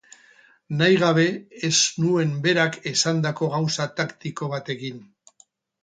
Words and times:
Nahi 0.79 0.95
gabe 1.03 1.25
ez 1.69 1.79
nuen 2.05 2.33
berak 2.47 2.81
esandako 2.95 3.53
gauza 3.55 3.91
taktiko 4.03 4.53
bat 4.57 4.77
egin. 4.79 5.03